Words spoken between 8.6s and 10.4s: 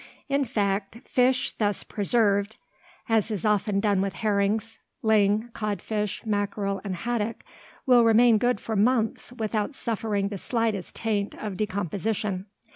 months without suffering the